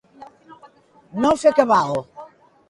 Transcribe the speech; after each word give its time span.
No 1.27 1.35
fer 1.43 1.53
cabal. 1.61 2.03